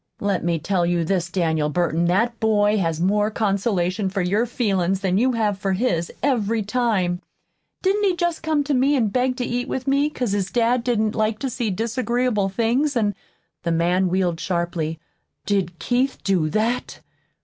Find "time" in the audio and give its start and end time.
6.63-7.21